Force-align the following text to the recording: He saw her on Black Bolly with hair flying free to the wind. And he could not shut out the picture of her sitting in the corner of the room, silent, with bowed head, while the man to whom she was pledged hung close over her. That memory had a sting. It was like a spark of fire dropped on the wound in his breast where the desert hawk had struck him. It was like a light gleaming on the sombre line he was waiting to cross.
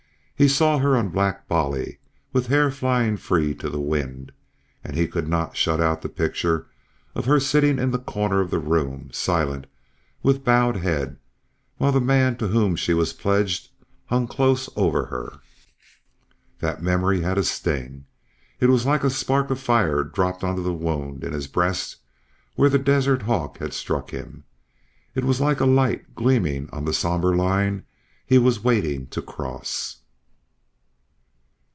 He 0.41 0.47
saw 0.47 0.79
her 0.79 0.97
on 0.97 1.09
Black 1.09 1.47
Bolly 1.47 1.99
with 2.33 2.47
hair 2.47 2.71
flying 2.71 3.15
free 3.17 3.53
to 3.53 3.69
the 3.69 3.79
wind. 3.79 4.31
And 4.83 4.95
he 4.97 5.07
could 5.07 5.27
not 5.27 5.55
shut 5.55 5.79
out 5.79 6.01
the 6.01 6.09
picture 6.09 6.65
of 7.13 7.25
her 7.25 7.39
sitting 7.39 7.77
in 7.77 7.91
the 7.91 7.99
corner 7.99 8.41
of 8.41 8.49
the 8.49 8.57
room, 8.57 9.11
silent, 9.13 9.67
with 10.23 10.43
bowed 10.43 10.77
head, 10.77 11.19
while 11.77 11.91
the 11.91 12.01
man 12.01 12.37
to 12.37 12.47
whom 12.47 12.75
she 12.75 12.91
was 12.91 13.13
pledged 13.13 13.69
hung 14.07 14.27
close 14.27 14.67
over 14.75 15.05
her. 15.05 15.41
That 16.57 16.81
memory 16.81 17.21
had 17.21 17.37
a 17.37 17.43
sting. 17.43 18.05
It 18.59 18.65
was 18.69 18.83
like 18.83 19.03
a 19.03 19.11
spark 19.11 19.51
of 19.51 19.59
fire 19.59 20.03
dropped 20.03 20.43
on 20.43 20.63
the 20.63 20.73
wound 20.73 21.23
in 21.23 21.33
his 21.33 21.45
breast 21.45 21.97
where 22.55 22.67
the 22.67 22.79
desert 22.79 23.21
hawk 23.21 23.59
had 23.59 23.73
struck 23.73 24.09
him. 24.09 24.45
It 25.13 25.23
was 25.23 25.39
like 25.39 25.59
a 25.59 25.67
light 25.67 26.15
gleaming 26.15 26.67
on 26.71 26.85
the 26.85 26.93
sombre 26.93 27.37
line 27.37 27.83
he 28.25 28.39
was 28.39 28.63
waiting 28.63 29.05
to 29.09 29.21
cross. 29.21 29.97